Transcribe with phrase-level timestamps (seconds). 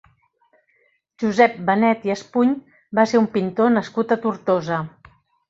[1.23, 2.55] Josep Benet i Espuny
[3.01, 4.83] va ser un pintor nascut a Tortosa.